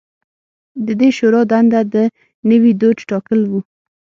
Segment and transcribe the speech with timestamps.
[0.85, 1.95] د دې شورا دنده د
[2.49, 3.51] نوي دوج ټاکل و